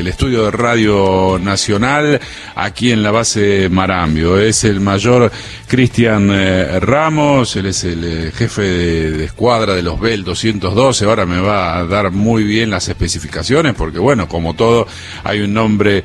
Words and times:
el 0.00 0.08
estudio 0.08 0.44
de 0.44 0.50
Radio 0.50 1.38
Nacional 1.40 2.20
aquí 2.54 2.92
en 2.92 3.02
la 3.02 3.10
base 3.10 3.68
Marambio. 3.68 4.38
Es 4.38 4.64
el 4.64 4.80
mayor 4.80 5.30
Cristian 5.66 6.30
eh, 6.32 6.80
Ramos, 6.80 7.56
él 7.56 7.66
es 7.66 7.84
el 7.84 8.04
eh, 8.04 8.32
jefe 8.32 8.62
de, 8.62 9.24
escuadra 9.24 9.74
de 9.74 9.82
los 9.82 10.00
Bell 10.00 10.24
212. 10.24 11.04
Ahora 11.04 11.26
me 11.26 11.40
va 11.40 11.78
a 11.78 11.84
dar 11.84 12.10
muy 12.10 12.44
bien 12.44 12.70
las 12.70 12.88
especificaciones 12.88 13.74
porque, 13.74 13.98
bueno, 13.98 14.28
como 14.28 14.54
todo, 14.54 14.86
hay 15.22 15.40
un 15.40 15.54
nombre 15.54 16.02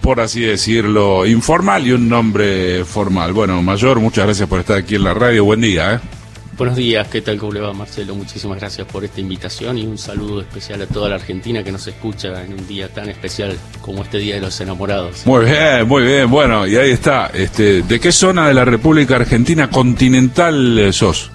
por 0.00 0.20
así 0.20 0.40
decirlo, 0.40 1.26
informal 1.26 1.86
y 1.86 1.92
un 1.92 2.08
nombre 2.08 2.84
formal. 2.84 3.32
Bueno, 3.32 3.60
Mayor, 3.62 4.00
muchas 4.00 4.24
gracias 4.24 4.48
por 4.48 4.60
estar 4.60 4.78
aquí 4.78 4.94
en 4.94 5.04
la 5.04 5.12
radio. 5.12 5.44
Buen 5.44 5.60
día. 5.60 5.94
¿eh? 5.94 6.17
Buenos 6.58 6.76
días, 6.76 7.06
¿qué 7.06 7.20
tal? 7.22 7.38
¿Cómo 7.38 7.52
le 7.52 7.60
va 7.60 7.72
Marcelo? 7.72 8.16
Muchísimas 8.16 8.58
gracias 8.58 8.84
por 8.88 9.04
esta 9.04 9.20
invitación 9.20 9.78
y 9.78 9.86
un 9.86 9.96
saludo 9.96 10.40
especial 10.40 10.82
a 10.82 10.86
toda 10.86 11.08
la 11.08 11.14
Argentina 11.14 11.62
que 11.62 11.70
nos 11.70 11.86
escucha 11.86 12.42
en 12.42 12.52
un 12.52 12.66
día 12.66 12.88
tan 12.88 13.08
especial 13.08 13.56
como 13.80 14.02
este 14.02 14.18
Día 14.18 14.34
de 14.34 14.40
los 14.40 14.60
Enamorados. 14.60 15.24
Muy 15.24 15.44
bien, 15.44 15.86
muy 15.86 16.02
bien. 16.02 16.28
Bueno, 16.28 16.66
y 16.66 16.74
ahí 16.74 16.90
está. 16.90 17.28
Este, 17.32 17.82
¿De 17.82 18.00
qué 18.00 18.10
zona 18.10 18.48
de 18.48 18.54
la 18.54 18.64
República 18.64 19.14
Argentina 19.14 19.70
continental 19.70 20.92
sos? 20.92 21.30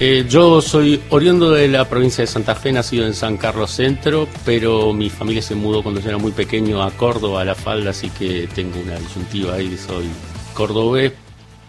Eh, 0.00 0.26
yo 0.28 0.60
soy 0.60 1.00
oriundo 1.10 1.52
de 1.52 1.68
la 1.68 1.88
provincia 1.88 2.22
de 2.22 2.26
Santa 2.26 2.56
Fe, 2.56 2.72
nacido 2.72 3.06
en 3.06 3.14
San 3.14 3.36
Carlos 3.36 3.70
Centro, 3.70 4.26
pero 4.44 4.92
mi 4.92 5.10
familia 5.10 5.42
se 5.42 5.54
mudó 5.54 5.84
cuando 5.84 6.00
yo 6.00 6.08
era 6.08 6.18
muy 6.18 6.32
pequeño 6.32 6.82
a 6.82 6.90
Córdoba, 6.90 7.42
a 7.42 7.44
La 7.44 7.54
Falda, 7.54 7.90
así 7.90 8.10
que 8.10 8.48
tengo 8.52 8.80
una 8.80 8.98
disyuntiva 8.98 9.54
ahí, 9.54 9.78
soy 9.78 10.06
cordobés 10.54 11.12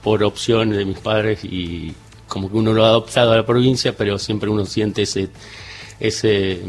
por 0.01 0.23
opción 0.23 0.71
de 0.71 0.83
mis 0.83 0.97
padres 0.97 1.45
y 1.45 1.93
como 2.31 2.49
que 2.49 2.55
uno 2.55 2.71
lo 2.71 2.85
ha 2.85 2.87
adoptado 2.87 3.33
a 3.33 3.35
la 3.35 3.45
provincia, 3.45 3.93
pero 3.93 4.17
siempre 4.17 4.49
uno 4.49 4.65
siente 4.65 5.01
ese, 5.01 5.27
ese 5.99 6.61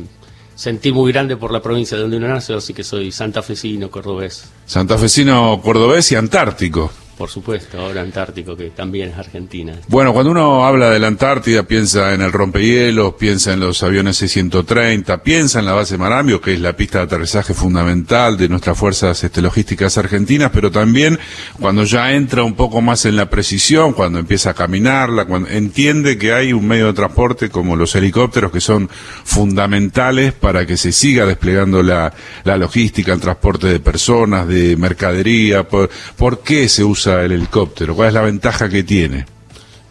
sentir 0.56 0.92
muy 0.92 1.12
grande 1.12 1.36
por 1.36 1.52
la 1.52 1.62
provincia 1.62 1.96
de 1.96 2.02
donde 2.02 2.16
uno 2.16 2.26
nace, 2.26 2.52
así 2.52 2.74
que 2.74 2.82
soy 2.82 3.12
santafesino, 3.12 3.88
cordobés. 3.88 4.50
Santafesino, 4.66 5.60
cordobés 5.62 6.10
y 6.10 6.16
antártico. 6.16 6.90
Por 7.16 7.28
supuesto, 7.28 7.78
ahora 7.78 8.00
Antártico, 8.00 8.56
que 8.56 8.70
también 8.70 9.10
es 9.10 9.18
Argentina. 9.18 9.74
Bueno, 9.88 10.12
cuando 10.12 10.30
uno 10.30 10.64
habla 10.64 10.90
de 10.90 10.98
la 10.98 11.08
Antártida, 11.08 11.62
piensa 11.64 12.14
en 12.14 12.22
el 12.22 12.32
rompehielos, 12.32 13.14
piensa 13.14 13.52
en 13.52 13.60
los 13.60 13.82
aviones 13.82 14.16
C-130, 14.16 15.20
piensa 15.22 15.58
en 15.58 15.66
la 15.66 15.74
base 15.74 15.98
Marambio, 15.98 16.40
que 16.40 16.54
es 16.54 16.60
la 16.60 16.74
pista 16.74 16.98
de 16.98 17.04
aterrizaje 17.04 17.52
fundamental 17.52 18.38
de 18.38 18.48
nuestras 18.48 18.78
fuerzas 18.78 19.22
este, 19.22 19.42
logísticas 19.42 19.98
argentinas, 19.98 20.50
pero 20.52 20.70
también 20.70 21.18
cuando 21.60 21.84
ya 21.84 22.12
entra 22.12 22.44
un 22.44 22.54
poco 22.54 22.80
más 22.80 23.04
en 23.04 23.16
la 23.16 23.28
precisión, 23.28 23.92
cuando 23.92 24.18
empieza 24.18 24.50
a 24.50 24.54
caminarla, 24.54 25.26
cuando 25.26 25.50
entiende 25.50 26.16
que 26.16 26.32
hay 26.32 26.52
un 26.52 26.66
medio 26.66 26.86
de 26.86 26.92
transporte 26.94 27.50
como 27.50 27.76
los 27.76 27.94
helicópteros 27.94 28.50
que 28.50 28.60
son 28.60 28.88
fundamentales 29.24 30.32
para 30.32 30.66
que 30.66 30.76
se 30.76 30.92
siga 30.92 31.26
desplegando 31.26 31.82
la, 31.82 32.12
logística, 32.44 33.12
el 33.12 33.20
transporte 33.20 33.66
de 33.66 33.80
personas, 33.80 34.48
de 34.48 34.76
mercadería. 34.76 35.68
¿Por, 35.68 35.90
¿por 36.16 36.40
qué 36.40 36.68
se 36.68 36.84
usa 36.84 37.01
el 37.06 37.32
helicóptero? 37.32 37.94
¿Cuál 37.94 38.08
es 38.08 38.14
la 38.14 38.22
ventaja 38.22 38.68
que 38.68 38.82
tiene? 38.82 39.26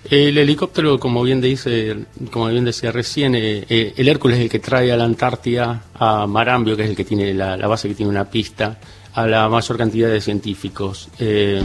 El 0.10 0.38
helicóptero, 0.38 1.00
como 1.00 1.24
bien 1.24 1.40
dice, 1.40 1.96
como 2.32 2.48
bien 2.48 2.66
decía 2.66 2.92
recién, 2.92 3.34
eh, 3.36 3.66
eh, 3.70 3.94
el 3.96 4.10
Hércules 4.10 4.38
es 4.38 4.44
el 4.44 4.50
que 4.50 4.60
trae 4.60 4.92
a 4.92 4.98
la 4.98 5.06
Antártida, 5.06 5.84
a 5.94 6.28
Marambio, 6.28 6.76
que 6.76 6.84
es 6.84 6.90
el 6.90 6.96
que 6.96 7.06
tiene 7.06 7.34
la, 7.34 7.56
base 7.68 7.88
que 7.88 7.96
tiene 7.96 8.10
una 8.10 8.26
pista, 8.26 8.78
a 9.14 9.26
la 9.28 9.48
mayor 9.48 9.78
cantidad 9.78 10.10
de 10.10 10.20
científicos. 10.20 11.08
Eh, 11.20 11.62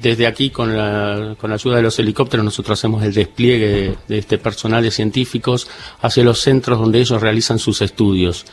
desde 0.00 0.26
aquí, 0.26 0.50
con 0.50 0.76
la, 0.76 1.34
con 1.38 1.50
la 1.50 1.56
ayuda 1.56 1.76
de 1.76 1.82
los 1.82 1.98
helicópteros, 1.98 2.44
nosotros 2.44 2.78
hacemos 2.78 3.02
el 3.02 3.12
despliegue 3.12 3.96
de 4.08 4.18
este 4.18 4.38
personal 4.38 4.82
de 4.82 4.90
científicos 4.90 5.68
hacia 6.00 6.24
los 6.24 6.40
centros 6.40 6.78
donde 6.78 7.00
ellos 7.00 7.20
realizan 7.20 7.58
sus 7.58 7.82
estudios. 7.82 8.46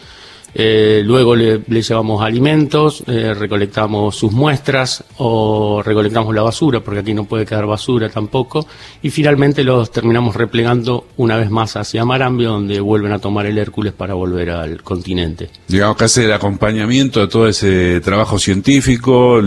Eh, 0.54 1.02
luego 1.06 1.36
le, 1.36 1.62
llevamos 1.68 2.22
alimentos, 2.22 3.04
eh, 3.08 3.34
recolectamos 3.34 4.16
sus 4.16 4.32
muestras 4.32 5.04
o 5.18 5.82
recolectamos 5.84 6.34
la 6.36 6.42
basura, 6.42 6.82
porque 6.82 7.00
aquí 7.00 7.14
no 7.14 7.26
puede 7.26 7.46
quedar 7.46 7.66
basura 7.66 8.10
tampoco, 8.10 8.68
y 9.02 9.10
finalmente 9.10 9.64
los 9.64 9.92
terminamos 9.92 10.36
replegando 10.36 11.08
una 11.18 11.38
vez 11.38 11.50
más 11.50 11.76
hacia 11.78 12.04
Marambio, 12.04 12.52
donde 12.52 12.80
vuelven 12.80 13.14
a 13.14 13.20
tomar 13.20 13.46
el 13.46 13.58
Hércules 13.58 13.94
para 13.94 14.14
volver 14.14 14.50
al 14.50 14.84
continente. 14.84 15.50
Digamos 15.68 15.96
que 15.98 16.04
hace 16.06 16.26
el 16.26 16.34
acompañamiento 16.34 17.22
de 17.22 17.28
todo 17.28 17.48
ese 17.48 18.02
trabajo 18.02 18.38
científico, 18.38 19.42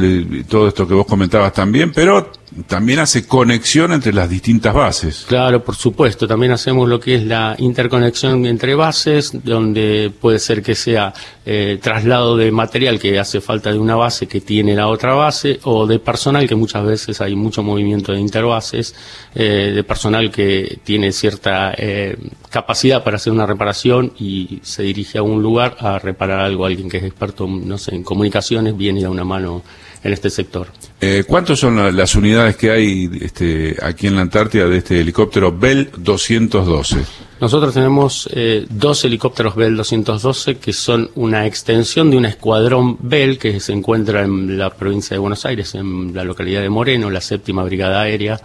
todo 0.49 0.69
esto 0.69 0.89
que 0.89 0.95
vos 0.95 1.07
comentabas 1.07 1.53
también, 1.53 1.93
pero 1.93 2.31
también 2.67 3.01
hace 3.01 3.27
conexión 3.27 3.93
entre 3.93 4.13
las 4.13 4.29
distintas 4.29 4.73
bases. 4.73 5.25
Claro, 5.27 5.65
por 5.65 5.75
supuesto. 5.75 6.29
También 6.29 6.53
hacemos 6.53 6.89
lo 6.89 7.01
que 7.01 7.17
es 7.17 7.25
la 7.25 7.57
interconexión 7.59 8.47
entre 8.47 8.75
bases, 8.75 9.33
donde 9.45 10.13
puede 10.21 10.39
ser 10.39 10.63
que 10.63 10.75
sea 10.75 11.13
eh, 11.45 11.79
traslado 11.83 12.37
de 12.37 12.51
material 12.53 12.99
que 12.99 13.19
hace 13.19 13.41
falta 13.41 13.73
de 13.73 13.79
una 13.79 13.97
base 13.97 14.27
que 14.27 14.41
tiene 14.41 14.75
la 14.75 14.87
otra 14.87 15.15
base, 15.15 15.59
o 15.65 15.87
de 15.87 15.99
personal, 15.99 16.49
que 16.49 16.55
muchas 16.55 16.85
veces 16.85 17.21
hay 17.21 17.35
mucho 17.35 17.63
movimiento 17.63 18.13
de 18.13 18.21
interbases, 18.21 18.95
eh, 19.35 19.73
de 19.75 19.85
personal 19.85 20.31
que 20.31 20.79
tiene 20.85 21.13
cierta 21.13 21.75
eh, 21.77 22.17
capacidad 22.51 23.03
para 23.03 23.17
hacer 23.17 23.33
una 23.33 23.47
reparación 23.47 24.13
y 24.19 24.61
se 24.63 24.85
dirige 24.85 25.19
a 25.19 25.23
un 25.23 25.43
lugar 25.43 25.77
a 25.81 25.99
reparar 25.99 26.41
algo. 26.41 26.65
Alguien 26.65 26.89
que 26.89 26.99
es 26.99 27.05
experto, 27.05 27.47
no 27.47 27.79
sé, 27.79 27.95
en 27.95 28.05
comunicaciones 28.05 28.77
viene 28.77 29.01
y 29.01 29.03
da 29.03 29.11
una 29.11 29.25
mano 29.25 29.63
en 30.05 30.13
este 30.13 30.31
sector. 30.31 30.69
Eh, 31.07 31.23
¿Cuántas 31.25 31.59
son 31.59 31.95
las 31.95 32.15
unidades 32.15 32.57
que 32.57 32.71
hay 32.71 33.11
este, 33.21 33.77
aquí 33.83 34.07
en 34.07 34.17
la 34.17 34.23
Antártida 34.23 34.67
de 34.67 34.79
este 34.79 35.01
helicóptero 35.01 35.53
Bell 35.53 35.91
212? 35.99 36.97
Nosotros 37.43 37.75
tenemos 37.75 38.27
eh, 38.33 38.65
dos 38.71 39.05
helicópteros 39.05 39.55
Bell 39.55 39.77
212 39.77 40.57
que 40.57 40.73
son 40.73 41.11
una 41.15 41.45
extensión 41.45 42.11
de 42.11 42.17
un 42.17 42.25
escuadrón 42.25 42.97
Bell 43.01 43.39
que 43.39 43.61
se 43.61 43.75
encuentra 43.75 44.23
en 44.23 44.57
la 44.57 44.71
provincia 44.71 45.15
de 45.15 45.19
Buenos 45.19 45.45
Aires, 45.45 45.75
en 45.75 46.15
la 46.15 46.25
localidad 46.25 46.63
de 46.63 46.71
Moreno, 46.71 47.11
la 47.11 47.21
séptima 47.21 47.65
brigada 47.65 48.01
aérea. 48.01 48.41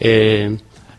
Eh, 0.00 0.56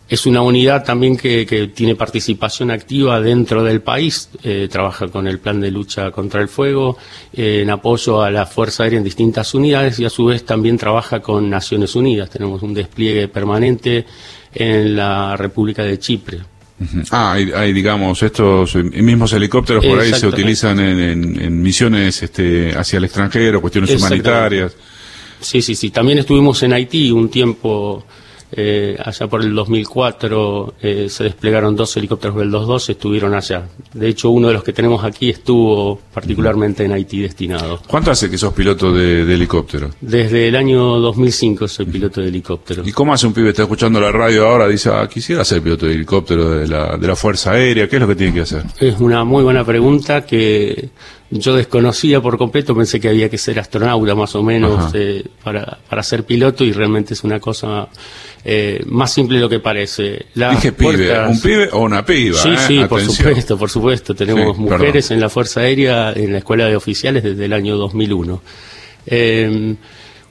es 0.10 0.26
una 0.26 0.42
unidad 0.42 0.84
también 0.84 1.18
que, 1.18 1.72
tiene 1.74 1.96
participación 1.96 2.72
activa 2.72 3.22
dentro 3.22 3.64
del 3.64 3.82
país, 3.82 4.30
eh, 4.44 4.68
trabaja 4.70 5.08
con 5.08 5.28
el 5.28 5.40
plan 5.40 5.62
de 5.62 5.72
lucha 5.72 6.12
contra 6.12 6.42
el 6.42 6.50
fuego, 6.50 6.98
eh, 7.34 7.62
en 7.62 7.70
apoyo 7.70 8.22
a 8.22 8.30
la 8.30 8.46
Fuerza 8.46 8.84
Aérea 8.84 8.98
en 8.98 9.04
distintas 9.04 9.54
unidades 9.54 10.00
y 10.00 10.06
a 10.06 10.10
su 10.10 10.26
vez 10.26 10.46
también 10.46 10.78
trabaja 10.78 11.22
con 11.22 11.50
Naciones 11.50 11.96
Unidas. 11.96 12.30
Tenemos 12.30 12.62
un 12.62 12.74
despliegue 12.74 13.28
permanente 13.28 14.06
en 14.54 14.96
la 14.96 15.36
República 15.38 15.84
de 15.84 15.98
Chipre. 15.98 16.40
Ah, 17.12 17.34
hay, 17.34 17.72
digamos, 17.72 18.22
estos 18.24 18.76
mismos 18.76 19.32
helicópteros 19.32 19.86
por 19.86 20.00
ahí 20.00 20.14
se 20.14 20.28
utilizan 20.28 20.80
en, 20.80 21.62
misiones 21.62 22.22
este, 22.24 22.76
hacia 22.76 22.98
el 22.98 23.06
extranjero, 23.06 23.62
cuestiones 23.62 23.96
humanitarias. 23.96 24.76
Sí, 25.40 25.62
sí, 25.62 25.76
sí. 25.76 25.92
También 25.92 26.20
estuvimos 26.20 26.62
en 26.64 26.74
Haití 26.74 27.12
un 27.12 27.30
tiempo 27.30 28.06
eh, 28.56 28.96
allá 29.04 29.28
por 29.28 29.42
el 29.42 29.54
2004 29.56 30.76
eh, 30.80 31.08
se 31.10 31.24
desplegaron 31.24 31.76
dos 31.76 31.98
helicópteros 31.98 32.38
del 32.38 32.52
212, 32.52 32.92
estuvieron 32.92 33.34
allá. 33.34 33.68
De 33.94 34.08
hecho, 34.08 34.30
uno 34.30 34.48
de 34.48 34.54
los 34.54 34.64
que 34.64 34.74
tenemos 34.74 35.04
aquí 35.04 35.30
estuvo 35.30 36.00
particularmente 36.14 36.86
en 36.86 36.92
Haití 36.92 37.22
destinado. 37.22 37.82
¿Cuánto 37.88 38.12
hace 38.12 38.30
que 38.30 38.38
sos 38.38 38.54
piloto 38.54 38.94
de, 38.94 39.22
helicóptero? 39.22 39.90
Desde 40.00 40.48
el 40.50 40.56
año 40.56 41.00
2005 41.00 41.68
soy 41.68 41.86
piloto 41.88 42.22
de 42.22 42.28
helicóptero. 42.28 42.84
¿Y 42.86 42.92
cómo 42.92 43.14
hace 43.14 43.26
un 43.26 43.34
pibe 43.34 43.50
está 43.50 43.64
escuchando 43.64 44.00
la 44.00 44.12
radio 44.12 44.48
ahora? 44.48 44.68
Dice, 44.68 44.92
ah, 44.94 45.08
quisiera 45.12 45.44
ser 45.44 45.62
piloto 45.62 45.88
de 45.88 45.94
helicóptero 45.94 46.52
de 46.52 46.68
la, 46.68 46.96
de 46.96 47.08
la 47.08 47.16
Fuerza 47.16 47.54
Aérea. 47.54 47.88
¿Qué 47.88 47.96
es 47.96 48.02
lo 48.02 48.08
que 48.08 48.16
tiene 48.16 48.34
que 48.34 48.42
hacer? 48.42 48.64
Es 48.80 49.00
una 49.00 49.24
muy 49.24 49.44
buena 49.44 49.66
pregunta 49.66 50.26
que 50.26 50.90
yo 51.34 51.56
desconocía 51.56 52.22
por 52.22 52.38
completo, 52.38 52.76
pensé 52.76 53.00
que 53.00 53.10
había 53.10 53.30
que 53.30 53.38
ser 53.38 53.60
astronauta 53.60 54.14
más 54.14 54.36
o 54.36 54.44
menos 54.44 54.92
eh, 54.94 55.24
para, 55.44 55.80
para 55.90 56.04
ser 56.04 56.26
piloto 56.26 56.64
y 56.64 56.72
realmente 56.72 57.16
es 57.16 57.24
una 57.24 57.40
cosa 57.40 57.88
eh, 58.46 58.84
más 58.86 59.12
simple 59.12 59.38
de 59.38 59.42
lo 59.42 59.50
que 59.50 59.60
parece. 59.60 60.28
Dije 60.36 60.72
pibe, 60.74 61.28
¿un 61.28 61.42
pibe 61.42 61.70
o 61.72 61.80
una 61.80 62.06
piba? 62.06 62.38
Sí, 62.38 62.56
sí, 62.68 62.86
por 62.88 63.02
supuesto, 63.02 63.58
por 63.58 63.70
supuesto. 63.70 64.14
Tenemos 64.14 64.58
mujeres 64.58 65.10
en 65.12 65.20
la 65.20 65.30
Fuerza 65.30 65.62
Aérea, 65.62 66.14
en 66.14 66.32
la 66.32 66.38
Escuela 66.40 66.68
de 66.68 66.76
Oficiales 66.76 67.24
desde 67.24 67.46
el 67.46 67.54
año 67.54 67.78
2001. 67.78 68.42
Eh, 69.08 69.76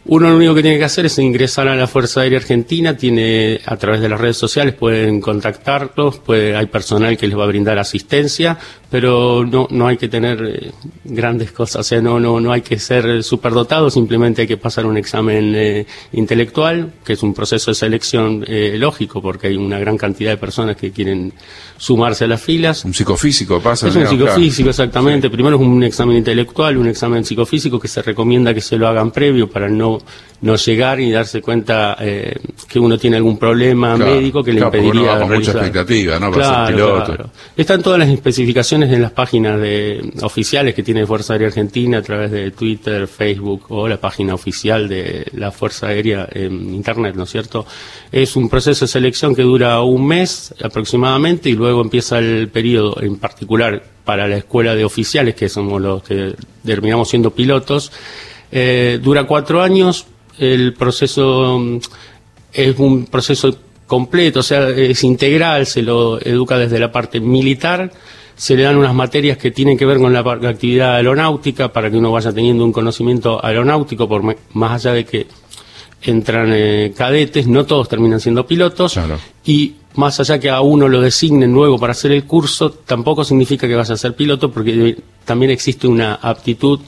uno 0.05 0.31
lo 0.31 0.37
único 0.37 0.55
que 0.55 0.63
tiene 0.63 0.79
que 0.79 0.85
hacer 0.85 1.07
es 1.07 1.17
ingresar 1.19 1.69
a 1.69 1.77
la 1.77 1.87
Fuerza 1.87 2.23
Aérea 2.23 2.39
Argentina, 2.39 2.97
tiene 2.97 3.61
a 3.65 3.77
través 3.77 4.01
de 4.01 4.09
las 4.09 4.21
redes 4.21 4.37
sociales 4.37 4.75
pueden 4.75 5.21
contactarlos, 5.21 6.19
puede, 6.19 6.57
hay 6.57 6.67
personal 6.67 7.17
que 7.17 7.29
les 7.29 7.39
va 7.39 7.45
a 7.45 7.47
brindar 7.47 7.79
asistencia, 7.79 8.59
pero 8.93 9.43
no, 9.47 9.67
no 9.71 9.87
hay 9.87 9.97
que 9.97 10.07
tener 10.07 10.45
eh, 10.45 10.71
grandes 11.03 11.51
cosas, 11.51 11.81
o 11.81 11.83
sea, 11.83 12.03
no, 12.03 12.21
no, 12.21 12.39
no 12.41 12.53
hay 12.53 12.61
que 12.61 12.79
ser 12.79 13.23
superdotado, 13.23 13.89
simplemente 13.89 14.43
hay 14.43 14.47
que 14.47 14.59
pasar 14.59 14.85
un 14.85 14.99
examen 14.99 15.55
eh, 15.57 15.87
intelectual, 16.13 16.93
que 17.03 17.15
es 17.15 17.23
un 17.23 17.33
proceso 17.33 17.71
de 17.71 17.75
selección 17.75 18.45
eh, 18.47 18.75
lógico, 18.77 19.23
porque 19.23 19.47
hay 19.47 19.57
una 19.57 19.79
gran 19.79 19.97
cantidad 19.97 20.33
de 20.33 20.37
personas 20.37 20.77
que 20.77 20.91
quieren 20.91 21.33
sumarse 21.79 22.25
a 22.25 22.29
las 22.29 22.43
filas. 22.43 22.85
Un 22.85 22.93
psicofísico 22.93 23.61
pasa. 23.61 23.89
Es 23.89 23.97
un 23.97 24.07
psicofísico, 24.07 24.69
exactamente. 24.69 25.31
Primero 25.31 25.57
es 25.57 25.63
un 25.63 25.83
examen 25.83 26.19
intelectual, 26.19 26.77
un 26.77 26.87
examen 26.87 27.25
psicofísico 27.25 27.81
que 27.81 27.89
se 27.89 28.03
recomienda 28.03 28.53
que 28.53 28.61
se 28.61 28.77
lo 28.77 28.87
hagan 28.87 29.11
previo 29.11 29.49
para 29.51 29.69
no, 29.69 29.99
no 30.43 30.57
llegar 30.57 31.01
y 31.01 31.11
darse 31.11 31.41
cuenta 31.41 31.97
eh, 32.01 32.37
que 32.69 32.79
uno 32.79 32.99
tiene 32.99 33.17
algún 33.17 33.39
problema 33.39 33.97
médico 33.97 34.45
que 34.45 34.53
le 34.53 34.61
impediría 34.61 35.25
mucha 35.25 35.53
expectativa, 35.53 36.19
¿no? 36.19 36.31
Para 36.31 37.31
Están 37.57 37.83
todas 37.83 37.99
las 37.99 38.09
especificaciones 38.09 38.82
en 38.91 39.03
las 39.03 39.13
páginas 39.13 39.61
de, 39.61 40.13
oficiales 40.23 40.75
que 40.75 40.83
tiene 40.83 41.07
Fuerza 41.07 41.35
Aérea 41.35 41.49
Argentina 41.49 41.99
a 41.99 42.03
través 42.03 42.31
de 42.31 42.51
Twitter, 42.51 43.07
Facebook 43.07 43.67
o 43.69 43.87
la 43.87 43.99
página 43.99 44.35
oficial 44.35 44.89
de 44.89 45.27
la 45.35 45.51
Fuerza 45.51 45.89
Aérea 45.89 46.29
en 46.33 46.75
Internet, 46.75 47.15
¿no 47.15 47.25
es 47.25 47.31
cierto? 47.31 47.67
Es 48.11 48.37
un 48.37 48.49
proceso 48.49 48.85
de 48.85 48.89
selección 48.89 49.35
que 49.35 49.43
dura 49.43 49.81
un 49.83 50.07
mes 50.07 50.55
aproximadamente 50.63 51.51
y 51.51 51.53
luego 51.53 51.83
empieza 51.83 52.19
el 52.19 52.49
periodo 52.49 53.01
en 53.01 53.17
particular 53.17 53.83
para 54.05 54.27
la 54.27 54.39
escuela 54.39 54.75
de 54.75 54.85
oficiales, 54.85 55.35
que 55.35 55.49
somos 55.49 55.81
los 55.81 56.03
que 56.03 56.35
terminamos 56.65 57.09
siendo 57.09 57.31
pilotos. 57.31 57.93
Eh, 58.51 58.99
dura 59.03 59.25
cuatro 59.25 59.63
años, 59.63 60.07
el 60.39 60.75
proceso 60.75 61.61
es 62.53 62.79
un 62.79 63.07
proceso 63.07 63.57
completo, 63.87 64.41
o 64.41 64.43
sea, 64.43 64.69
es 64.71 65.05
integral, 65.05 65.67
se 65.67 65.83
lo 65.83 66.21
educa 66.21 66.57
desde 66.57 66.79
la 66.79 66.91
parte 66.91 67.21
militar, 67.21 67.93
se 68.37 68.57
le 68.57 68.63
dan 68.63 68.77
unas 68.77 68.95
materias 68.95 69.39
que 69.39 69.51
tienen 69.51 69.77
que 69.77 69.87
ver 69.87 69.99
con 69.99 70.13
la, 70.13 70.21
actividad 70.21 70.97
aeronáutica 70.97 71.73
para 71.73 71.91
que 71.91 71.97
uno 71.97 72.13
vaya 72.13 72.33
teniendo 72.33 72.65
un 72.65 72.73
conocimiento 72.73 73.45
aeronáutico, 73.45 74.09
por 74.09 74.23
más 74.53 74.73
allá 74.73 74.93
de 74.95 75.05
que 75.05 75.27
entran 76.03 76.51
eh, 76.53 76.93
cadetes, 76.97 77.47
no 77.47 77.65
todos 77.65 77.89
terminan 77.89 78.21
siendo 78.21 78.47
pilotos, 78.47 78.99
y 79.45 79.75
más 79.95 80.19
allá 80.21 80.39
que 80.39 80.51
a 80.51 80.61
uno 80.61 80.89
lo 80.89 81.01
designen 81.01 81.53
luego 81.53 81.79
para 81.79 81.93
hacer 81.93 82.13
el 82.13 82.25
curso, 82.25 82.71
tampoco 82.71 83.25
significa 83.25 83.69
que 83.69 83.75
vas 83.75 83.91
a 83.91 83.97
ser 83.97 84.15
piloto, 84.17 84.51
porque 84.51 84.97
también 85.25 85.51
existe 85.51 85.87
una 85.87 86.15
aptitud 86.15 86.81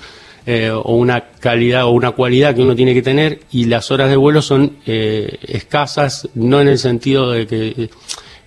eh, 0.46 0.70
o 0.70 0.96
una 0.96 1.30
calidad 1.40 1.84
o 1.84 1.90
una 1.90 2.10
cualidad 2.10 2.54
que 2.54 2.60
uno 2.60 2.76
tiene 2.76 2.92
que 2.92 3.00
tener 3.00 3.40
y 3.50 3.64
las 3.64 3.90
horas 3.90 4.10
de 4.10 4.16
vuelo 4.16 4.42
son 4.42 4.76
eh, 4.84 5.38
escasas, 5.40 6.28
no 6.34 6.60
en 6.60 6.68
el 6.68 6.78
sentido 6.78 7.30
de 7.30 7.46
que, 7.46 7.88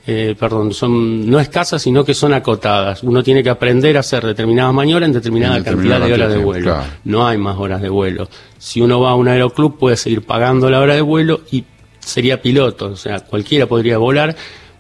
eh, 0.10 0.36
perdón, 0.40 0.74
son 0.74 1.30
no 1.30 1.38
escasas, 1.38 1.82
sino 1.82 2.06
que 2.06 2.14
son 2.14 2.34
acotadas. 2.34 3.04
Uno 3.04 3.22
tiene 3.22 3.44
que 3.44 3.50
aprender 3.50 3.98
a 3.98 4.00
hacer 4.00 4.26
determinadas 4.26 4.74
maniobras 4.74 5.08
en 5.08 5.14
determinada 5.14 5.62
cantidad 5.62 6.00
de 6.00 6.14
horas 6.14 6.30
de 6.30 6.38
vuelo. 6.38 6.78
No 7.04 7.28
hay 7.28 7.38
más 7.38 7.58
horas 7.58 7.82
de 7.82 7.90
vuelo. 7.90 8.30
Si 8.58 8.80
uno 8.80 9.02
va 9.02 9.12
a 9.12 9.16
un 9.16 9.28
aeroclub 9.28 9.78
puede 9.78 9.98
seguir 9.98 10.22
pagando 10.22 10.70
la 10.70 10.80
hora 10.80 10.96
de 10.96 11.02
vuelo 11.02 11.42
y 11.52 11.66
sería 12.00 12.42
piloto, 12.42 12.86
o 12.86 12.96
sea, 12.96 13.20
cualquiera 13.20 13.66
podría 13.66 13.98
volar 13.98 14.34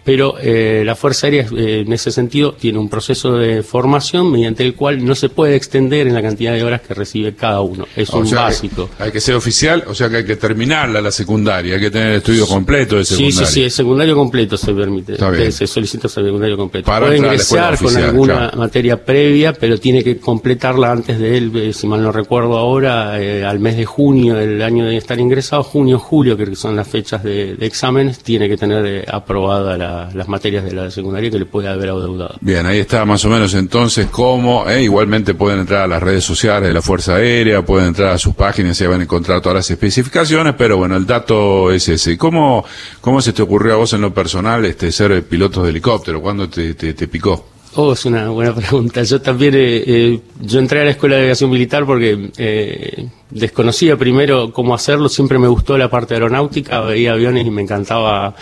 pero 0.07 0.35
eh, 0.39 0.83
la 0.85 0.95
Fuerza 0.95 1.27
Aérea 1.27 1.47
eh, 1.53 1.83
en 1.85 1.91
ese 1.91 2.11
sentido 2.11 2.53
tiene 2.53 2.79
un 2.79 2.87
proceso 2.87 3.33
de 3.33 3.61
formación 3.61 4.31
mediante 4.31 4.63
el 4.63 4.73
cual 4.73 5.03
no 5.03 5.15
se 5.15 5.27
puede 5.27 5.57
extender 5.57 6.07
en 6.07 6.13
la 6.13 6.21
cantidad 6.21 6.53
de 6.53 6.63
horas 6.63 6.79
que 6.79 6.93
recibe 6.93 7.35
cada 7.35 7.59
uno. 7.59 7.85
Es 7.93 8.09
un 8.11 8.31
básico. 8.31 8.89
hay 8.99 9.11
que 9.11 9.19
ser 9.19 9.35
oficial, 9.35 9.83
o 9.85 9.93
sea 9.93 10.09
que 10.09 10.15
hay 10.15 10.25
que 10.25 10.37
terminarla 10.37 11.01
la 11.01 11.11
secundaria, 11.11 11.75
hay 11.75 11.81
que 11.81 11.91
tener 11.91 12.11
el 12.11 12.17
estudio 12.19 12.47
completo 12.47 12.95
de 12.95 13.03
secundaria. 13.03 13.39
Sí, 13.39 13.45
sí, 13.45 13.51
sí, 13.51 13.63
el 13.63 13.71
secundario 13.71 14.15
completo 14.15 14.55
se 14.55 14.73
permite. 14.73 15.17
Se 15.51 15.67
solicita 15.67 16.07
secundario 16.07 16.55
completo. 16.55 16.85
Para 16.85 17.07
puede 17.07 17.17
ingresar 17.17 17.77
con 17.77 17.97
alguna 17.97 18.53
materia 18.55 19.03
previa, 19.03 19.51
pero 19.51 19.77
tiene 19.77 20.05
que 20.05 20.19
completarla 20.19 20.89
antes 20.89 21.19
de 21.19 21.37
él, 21.37 21.51
eh, 21.53 21.73
si 21.73 21.85
mal 21.85 22.01
no 22.01 22.13
recuerdo 22.13 22.57
ahora, 22.57 23.15
al 23.15 23.59
mes 23.59 23.75
de 23.75 23.83
junio 23.83 24.35
del 24.35 24.61
año 24.61 24.85
de 24.85 24.95
estar 24.95 25.19
ingresado, 25.19 25.63
junio, 25.63 25.99
julio, 25.99 26.37
que 26.37 26.55
son 26.55 26.77
las 26.77 26.87
fechas 26.87 27.23
de 27.23 27.57
exámenes, 27.59 28.19
tiene 28.19 28.47
que 28.47 28.55
tener 28.55 29.05
aprobada 29.13 29.75
la 29.75 29.96
las 30.13 30.27
materias 30.27 30.63
de 30.63 30.73
la 30.73 30.91
secundaria 30.91 31.29
que 31.29 31.39
le 31.39 31.45
puede 31.45 31.67
haber 31.67 31.89
adeudado. 31.89 32.35
Bien, 32.41 32.65
ahí 32.65 32.79
está 32.79 33.05
más 33.05 33.23
o 33.25 33.29
menos 33.29 33.53
entonces 33.53 34.07
cómo, 34.11 34.69
eh, 34.69 34.83
igualmente 34.83 35.33
pueden 35.33 35.59
entrar 35.59 35.83
a 35.83 35.87
las 35.87 36.01
redes 36.01 36.23
sociales 36.23 36.69
de 36.69 36.73
la 36.73 36.81
Fuerza 36.81 37.15
Aérea, 37.15 37.63
pueden 37.63 37.89
entrar 37.89 38.11
a 38.11 38.17
sus 38.17 38.35
páginas 38.35 38.79
y 38.81 38.87
van 38.87 39.01
a 39.01 39.03
encontrar 39.03 39.41
todas 39.41 39.57
las 39.57 39.71
especificaciones, 39.71 40.55
pero 40.57 40.77
bueno, 40.77 40.95
el 40.95 41.05
dato 41.05 41.71
es 41.71 41.87
ese. 41.89 42.17
¿Cómo, 42.17 42.65
cómo 43.01 43.21
se 43.21 43.33
te 43.33 43.41
ocurrió 43.41 43.73
a 43.73 43.77
vos 43.77 43.93
en 43.93 44.01
lo 44.01 44.13
personal 44.13 44.65
este 44.65 44.91
ser 44.91 45.23
piloto 45.23 45.63
de 45.63 45.69
helicóptero? 45.69 46.21
¿Cuándo 46.21 46.49
te, 46.49 46.73
te, 46.73 47.07
picó? 47.07 47.45
Oh, 47.75 47.93
es 47.93 48.05
una 48.05 48.29
buena 48.29 48.53
pregunta. 48.55 49.03
Yo 49.03 49.21
también, 49.21 49.53
eh, 49.55 49.83
eh, 49.85 50.19
yo 50.41 50.59
entré 50.59 50.81
a 50.81 50.85
la 50.85 50.91
Escuela 50.91 51.15
de 51.15 51.23
Aviación 51.23 51.49
Militar 51.49 51.85
porque 51.85 52.31
eh, 52.37 53.07
desconocía 53.29 53.97
primero 53.97 54.51
cómo 54.51 54.73
hacerlo, 54.73 55.09
siempre 55.09 55.37
me 55.37 55.47
gustó 55.47 55.77
la 55.77 55.89
parte 55.89 56.13
aeronáutica, 56.13 56.81
veía 56.81 57.13
aviones 57.13 57.45
y 57.45 57.51
me 57.51 57.61
encantaba 57.61 58.35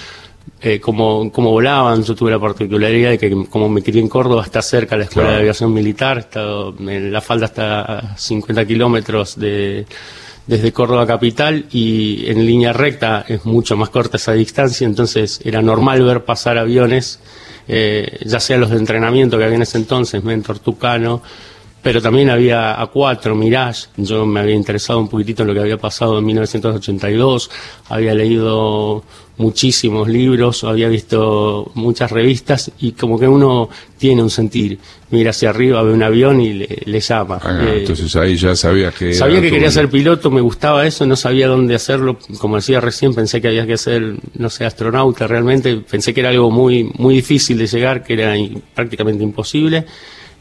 eh, 0.62 0.80
como, 0.80 1.32
como 1.32 1.52
volaban. 1.52 2.04
Yo 2.04 2.16
tuve 2.16 2.32
la 2.32 2.40
particularidad 2.40 3.12
de 3.12 3.18
que 3.18 3.46
como 3.50 3.70
me 3.70 3.82
crié 3.82 4.02
en 4.02 4.10
Córdoba, 4.10 4.44
está 4.44 4.62
cerca 4.62 4.98
la 4.98 5.04
Escuela 5.04 5.32
de 5.32 5.38
Aviación 5.38 5.74
Militar, 5.74 6.18
está, 6.20 6.44
en 6.80 7.12
la 7.12 7.22
falda 7.22 7.46
está 7.46 7.82
a 7.82 8.18
50 8.18 8.66
kilómetros 8.66 9.38
de, 9.38 9.86
desde 10.48 10.72
Córdoba 10.72 11.08
capital 11.08 11.66
y 11.72 12.30
en 12.30 12.46
línea 12.46 12.74
recta 12.74 13.26
es 13.28 13.46
mucho 13.46 13.76
más 13.76 13.90
corta 13.90 14.18
esa 14.18 14.34
distancia, 14.34 14.86
entonces 14.86 15.42
era 15.44 15.62
normal 15.62 16.04
ver 16.04 16.24
pasar 16.24 16.58
aviones, 16.58 17.20
eh, 17.68 18.20
ya 18.26 18.40
sea 18.40 18.58
los 18.58 18.70
de 18.70 18.78
entrenamiento 18.78 19.38
que 19.38 19.44
había 19.44 19.56
en 19.56 19.64
ese 19.64 19.78
entonces, 19.78 20.24
Mentor 20.24 20.60
Tucano, 20.60 21.22
pero 21.86 22.02
también 22.02 22.32
había 22.32 22.76
A4, 22.80 23.36
Mirage, 23.36 23.90
yo 23.98 24.26
me 24.26 24.40
había 24.40 24.56
interesado 24.56 24.98
un 24.98 25.08
poquitito 25.08 25.44
en 25.44 25.50
lo 25.50 25.54
que 25.54 25.60
había 25.60 25.78
pasado 25.78 26.18
en 26.18 26.26
1982, 26.26 27.52
había 27.90 28.16
leído 28.16 29.04
muchísimos 29.38 30.08
libros, 30.08 30.64
había 30.64 30.90
visto 30.90 31.72
muchas 31.76 32.10
revistas 32.10 32.72
y 32.80 32.94
como 32.94 33.20
que 33.20 33.28
uno 33.28 33.70
tiene 34.00 34.24
un 34.24 34.32
sentir, 34.32 34.80
mira 35.12 35.30
hacia 35.30 35.52
arriba, 35.52 35.84
ve 35.84 35.94
un 35.94 36.02
avión 36.02 36.42
y 36.42 36.54
le, 36.54 37.00
llama. 37.02 37.40
Ah, 37.44 37.62
eh, 37.64 37.82
entonces 37.82 38.16
ahí 38.16 38.36
ya 38.36 38.56
sabía 38.56 38.90
que... 38.90 39.14
Sabía 39.14 39.40
que 39.40 39.52
quería 39.52 39.70
ser 39.70 39.88
piloto, 39.88 40.32
me 40.32 40.42
gustaba 40.42 40.88
eso, 40.88 41.06
no 41.06 41.16
sabía 41.16 41.48
dónde 41.48 41.76
hacerlo, 41.76 42.18
como 42.40 42.56
decía 42.56 42.82
recién, 42.82 43.14
pensé 43.14 43.40
que 43.40 43.50
había 43.50 43.68
que 43.68 43.78
ser, 43.78 44.16
no 44.34 44.50
sé, 44.50 44.66
astronauta, 44.66 45.28
realmente 45.28 45.76
pensé 45.88 46.16
que 46.16 46.22
era 46.22 46.30
algo 46.30 46.50
muy, 46.50 46.90
muy 46.98 47.14
difícil 47.14 47.60
de 47.60 47.68
llegar, 47.68 48.04
que 48.04 48.14
era 48.14 48.34
prácticamente 48.74 49.24
imposible 49.24 49.86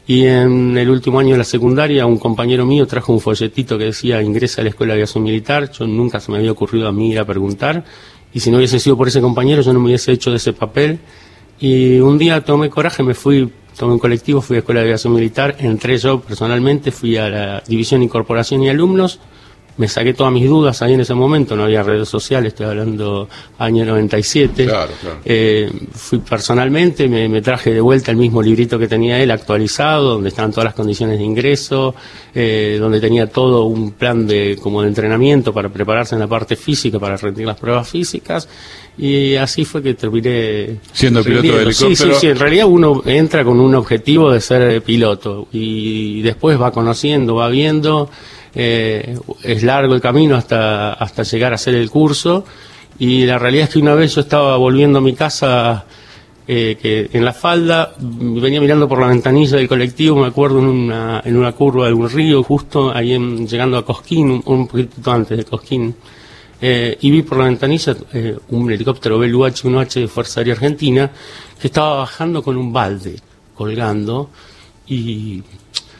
y 0.06 0.26
en 0.26 0.76
el 0.76 0.90
último 0.90 1.18
año 1.18 1.32
de 1.32 1.38
la 1.38 1.44
secundaria, 1.44 2.04
un 2.04 2.18
compañero 2.18 2.66
mío 2.66 2.86
trajo 2.86 3.12
un 3.12 3.20
folletito 3.20 3.78
que 3.78 3.84
decía 3.84 4.22
ingresa 4.22 4.60
a 4.60 4.64
la 4.64 4.70
Escuela 4.70 4.92
de 4.92 4.98
Aviación 4.98 5.24
Militar. 5.24 5.70
Yo 5.72 5.86
nunca 5.86 6.20
se 6.20 6.30
me 6.30 6.38
había 6.38 6.52
ocurrido 6.52 6.88
a 6.88 6.92
mí 6.92 7.10
ir 7.10 7.18
a 7.18 7.24
preguntar. 7.24 7.84
Y 8.34 8.40
si 8.40 8.50
no 8.50 8.58
hubiese 8.58 8.78
sido 8.78 8.98
por 8.98 9.08
ese 9.08 9.22
compañero, 9.22 9.62
yo 9.62 9.72
no 9.72 9.80
me 9.80 9.86
hubiese 9.86 10.12
hecho 10.12 10.30
de 10.30 10.36
ese 10.36 10.52
papel. 10.52 10.98
Y 11.58 12.00
un 12.00 12.18
día 12.18 12.42
tomé 12.42 12.68
coraje, 12.68 13.02
me 13.02 13.14
fui, 13.14 13.50
tomé 13.78 13.94
un 13.94 13.98
colectivo, 13.98 14.42
fui 14.42 14.56
a 14.56 14.56
la 14.56 14.60
Escuela 14.60 14.80
de 14.80 14.86
Aviación 14.88 15.14
Militar, 15.14 15.56
entré 15.58 15.96
yo 15.96 16.20
personalmente, 16.20 16.90
fui 16.90 17.16
a 17.16 17.30
la 17.30 17.62
División 17.66 18.02
Incorporación 18.02 18.62
y 18.62 18.68
Alumnos 18.68 19.20
me 19.76 19.88
saqué 19.88 20.14
todas 20.14 20.32
mis 20.32 20.48
dudas 20.48 20.80
ahí 20.82 20.94
en 20.94 21.00
ese 21.00 21.14
momento, 21.14 21.56
no 21.56 21.64
había 21.64 21.82
redes 21.82 22.08
sociales, 22.08 22.52
estoy 22.52 22.66
hablando 22.66 23.28
año 23.58 23.84
97. 23.84 24.66
Claro, 24.66 24.92
claro. 25.00 25.18
Eh, 25.24 25.70
fui 25.92 26.18
personalmente, 26.18 27.08
me, 27.08 27.42
traje 27.42 27.74
de 27.74 27.80
vuelta 27.80 28.10
el 28.10 28.16
mismo 28.16 28.40
librito 28.40 28.78
que 28.78 28.86
tenía 28.86 29.20
él, 29.20 29.30
actualizado, 29.30 30.14
donde 30.14 30.28
estaban 30.28 30.52
todas 30.52 30.66
las 30.66 30.74
condiciones 30.74 31.18
de 31.18 31.24
ingreso, 31.24 31.94
eh, 32.34 32.76
donde 32.80 33.00
tenía 33.00 33.26
todo 33.26 33.64
un 33.64 33.92
plan 33.92 34.26
de 34.26 34.56
como 34.62 34.82
de 34.82 34.88
entrenamiento 34.88 35.52
para 35.52 35.68
prepararse 35.68 36.14
en 36.14 36.20
la 36.20 36.28
parte 36.28 36.54
física, 36.54 37.00
para 37.00 37.16
rendir 37.16 37.46
las 37.46 37.58
pruebas 37.58 37.88
físicas, 37.88 38.48
y 38.96 39.34
así 39.34 39.64
fue 39.64 39.82
que 39.82 39.94
terminé 39.94 40.78
siendo 40.92 41.24
piloto 41.24 41.48
de 41.48 41.62
helicóptero. 41.62 41.96
Sí, 41.96 41.96
sí, 41.96 42.12
sí, 42.20 42.26
en 42.28 42.38
realidad 42.38 42.66
uno 42.68 43.02
entra 43.06 43.42
con 43.42 43.58
un 43.58 43.74
objetivo 43.74 44.30
de 44.30 44.40
ser 44.40 44.82
piloto 44.82 45.48
y 45.50 46.22
después 46.22 46.60
va 46.60 46.70
conociendo, 46.70 47.34
va 47.34 47.48
viendo 47.48 48.08
eh, 48.54 49.18
es 49.42 49.62
largo 49.62 49.94
el 49.94 50.00
camino 50.00 50.36
hasta, 50.36 50.92
hasta 50.92 51.22
llegar 51.22 51.52
a 51.52 51.56
hacer 51.56 51.74
el 51.74 51.90
curso. 51.90 52.44
Y 52.98 53.26
la 53.26 53.38
realidad 53.38 53.64
es 53.64 53.70
que 53.74 53.78
una 53.80 53.94
vez 53.94 54.14
yo 54.14 54.20
estaba 54.20 54.56
volviendo 54.56 54.98
a 54.98 55.02
mi 55.02 55.14
casa 55.14 55.84
eh, 56.46 56.76
que 56.80 57.10
en 57.12 57.24
la 57.24 57.32
falda 57.32 57.94
venía 57.98 58.60
mirando 58.60 58.88
por 58.88 59.00
la 59.00 59.08
ventanilla 59.08 59.56
del 59.56 59.66
colectivo, 59.66 60.20
me 60.20 60.28
acuerdo 60.28 60.60
en 60.60 60.66
una, 60.66 61.22
en 61.24 61.36
una 61.36 61.52
curva 61.52 61.86
de 61.86 61.94
un 61.94 62.08
río, 62.08 62.42
justo 62.42 62.94
ahí 62.94 63.18
llegando 63.46 63.78
a 63.78 63.84
Cosquín, 63.84 64.42
un, 64.44 64.68
poquito 64.68 65.10
antes 65.10 65.38
de 65.38 65.44
Cosquín, 65.44 65.94
eh, 66.60 66.96
y 67.00 67.10
vi 67.10 67.22
por 67.22 67.38
la 67.38 67.44
ventanilla 67.44 67.96
un 68.50 68.70
helicóptero 68.70 69.18
BLUH-1H 69.18 70.00
de 70.00 70.08
Fuerza 70.08 70.40
Aérea 70.40 70.54
Argentina 70.54 71.10
que 71.60 71.66
estaba 71.66 71.96
bajando 71.96 72.42
con 72.42 72.56
un 72.56 72.72
balde 72.72 73.16
colgando 73.54 74.30
y 74.86 75.42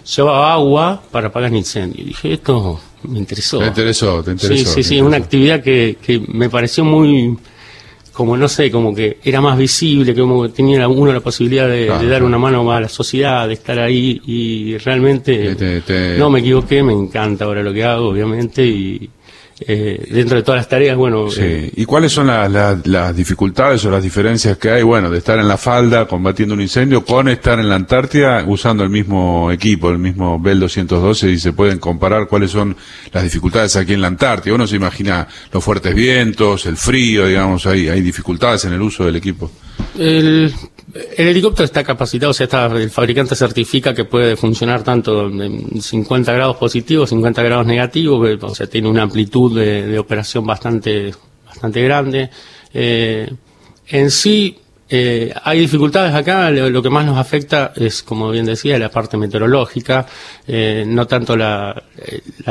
llevaba 0.04 0.52
agua 0.52 1.02
para 1.10 1.28
apagar 1.28 1.50
el 1.50 1.58
incendio. 1.58 2.02
Y 2.02 2.08
dije, 2.08 2.32
esto 2.34 2.80
me 3.04 3.18
interesó. 3.18 3.58
Te 3.58 3.66
interesó, 3.66 4.22
te 4.22 4.32
interesó. 4.32 4.70
Sí, 4.70 4.82
sí, 4.82 4.82
sí, 4.82 5.00
una 5.00 5.16
actividad 5.16 5.62
que, 5.62 5.98
que 6.00 6.20
me 6.28 6.48
pareció 6.48 6.84
muy, 6.84 7.36
como 8.14 8.36
no 8.36 8.48
sé, 8.48 8.70
como 8.70 8.94
que 8.94 9.18
era 9.24 9.40
más 9.40 9.58
visible, 9.58 10.14
como 10.14 10.44
que 10.44 10.50
tenía 10.50 10.86
uno 10.88 11.12
la 11.12 11.20
posibilidad 11.20 11.68
de, 11.68 11.86
dar 11.86 12.22
una 12.22 12.38
mano 12.38 12.70
a 12.72 12.80
la 12.80 12.88
sociedad, 12.88 13.46
de 13.48 13.54
estar 13.54 13.78
ahí 13.78 14.20
y 14.24 14.78
realmente 14.78 15.82
no 16.16 16.30
me 16.30 16.38
equivoqué, 16.40 16.82
me 16.82 16.92
encanta 16.92 17.44
ahora 17.44 17.62
lo 17.62 17.72
que 17.72 17.84
hago, 17.84 18.08
obviamente, 18.08 18.64
y 18.64 19.10
eh, 19.60 20.06
dentro 20.10 20.36
de 20.36 20.42
todas 20.42 20.58
las 20.60 20.68
tareas, 20.68 20.96
bueno... 20.96 21.30
Sí. 21.30 21.40
eh, 21.42 21.70
¿Y 21.76 21.84
cuáles 21.84 22.12
son 22.12 22.26
la- 22.26 22.48
la- 22.48 22.78
las 22.84 23.14
dificultades 23.16 23.84
o 23.84 23.90
las 23.90 24.02
diferencias 24.02 24.58
que 24.58 24.70
hay, 24.70 24.82
bueno, 24.82 25.10
de 25.10 25.18
estar 25.18 25.38
en 25.38 25.46
la 25.48 25.56
falda 25.56 26.06
combatiendo 26.06 26.54
un 26.54 26.60
incendio 26.60 27.04
con 27.04 27.28
estar 27.28 27.58
en 27.60 27.68
la 27.68 27.76
Antártida 27.76 28.44
usando 28.46 28.82
el 28.82 28.90
mismo 28.90 29.50
equipo, 29.52 29.90
el 29.90 29.98
mismo 29.98 30.38
Bell 30.40 30.60
212 30.60 31.30
y 31.30 31.38
se 31.38 31.52
pueden 31.52 31.78
comparar 31.78 32.26
cuáles 32.26 32.50
son 32.50 32.76
las 33.12 33.22
dificultades 33.22 33.76
aquí 33.76 33.92
en 33.92 34.00
la 34.00 34.08
Antártida? 34.08 34.54
Uno 34.54 34.66
se 34.66 34.76
imagina 34.76 35.26
los 35.52 35.62
fuertes 35.62 35.94
vientos, 35.94 36.66
el 36.66 36.76
frío, 36.76 37.26
digamos, 37.26 37.66
hay, 37.66 37.88
hay 37.88 38.00
dificultades 38.00 38.64
en 38.64 38.72
el 38.72 38.82
uso 38.82 39.04
del 39.04 39.16
equipo. 39.16 39.50
El, 39.98 40.52
el 40.94 41.28
helicóptero 41.28 41.64
está 41.64 41.82
capacitado, 41.82 42.30
o 42.30 42.34
sea, 42.34 42.44
está, 42.44 42.66
el 42.66 42.90
fabricante 42.90 43.34
certifica 43.34 43.92
que 43.92 44.04
puede 44.04 44.36
funcionar 44.36 44.84
tanto 44.84 45.26
en 45.26 45.82
50 45.82 46.32
grados 46.32 46.56
positivos, 46.56 47.10
50 47.10 47.42
grados 47.42 47.66
negativos, 47.66 48.38
o 48.42 48.54
sea, 48.54 48.68
tiene 48.68 48.88
una 48.88 49.02
amplitud 49.02 49.58
de, 49.58 49.98
operación 49.98 50.46
bastante, 50.46 51.12
bastante 51.44 51.82
grande. 51.82 52.30
Eh, 52.72 53.28
en 53.88 54.10
sí, 54.10 54.56
eh, 54.88 55.34
hay 55.42 55.58
dificultades 55.58 56.14
acá, 56.14 56.50
lo, 56.50 56.82
que 56.82 56.90
más 56.90 57.04
nos 57.04 57.18
afecta 57.18 57.72
es, 57.74 58.04
como 58.04 58.30
bien 58.30 58.46
decía, 58.46 58.78
la 58.78 58.90
parte 58.90 59.16
meteorológica, 59.16 60.06
eh, 60.46 60.84
no 60.86 61.06
tanto 61.08 61.36
la, 61.36 61.82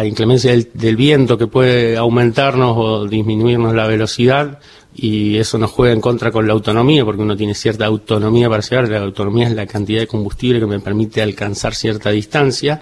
inclemencia 0.03 0.51
del 0.73 0.95
viento 0.97 1.37
que 1.37 1.47
puede 1.47 1.95
aumentarnos 1.95 2.73
o 2.75 3.07
disminuirnos 3.07 3.73
la 3.73 3.87
velocidad, 3.87 4.59
y 4.95 5.37
eso 5.37 5.57
nos 5.57 5.71
juega 5.71 5.93
en 5.93 6.01
contra 6.01 6.31
con 6.31 6.45
la 6.45 6.53
autonomía, 6.53 7.03
porque 7.03 7.21
uno 7.21 7.35
tiene 7.35 7.55
cierta 7.55 7.85
autonomía 7.85 8.49
para 8.49 8.61
llegar, 8.61 8.89
la 8.89 8.99
autonomía 8.99 9.47
es 9.47 9.53
la 9.53 9.65
cantidad 9.65 10.01
de 10.01 10.07
combustible 10.07 10.59
que 10.59 10.67
me 10.67 10.79
permite 10.79 11.21
alcanzar 11.21 11.73
cierta 11.73 12.11
distancia, 12.11 12.81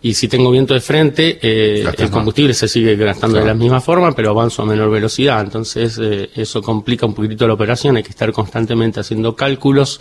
y 0.00 0.14
si 0.14 0.28
tengo 0.28 0.50
viento 0.50 0.74
de 0.74 0.80
frente, 0.80 1.38
eh, 1.42 1.80
el 1.80 1.84
más. 1.84 2.10
combustible 2.10 2.54
se 2.54 2.68
sigue 2.68 2.96
gastando 2.96 3.34
Claro. 3.34 3.46
de 3.46 3.52
la 3.52 3.58
misma 3.58 3.80
forma, 3.80 4.12
pero 4.12 4.30
avanzo 4.30 4.62
a 4.62 4.66
menor 4.66 4.90
velocidad, 4.90 5.40
entonces 5.42 5.98
eh, 6.02 6.30
eso 6.34 6.62
complica 6.62 7.04
un 7.06 7.14
poquito 7.14 7.46
la 7.46 7.54
operación, 7.54 7.96
hay 7.96 8.02
que 8.02 8.10
estar 8.10 8.32
constantemente 8.32 9.00
haciendo 9.00 9.36
cálculos, 9.36 10.00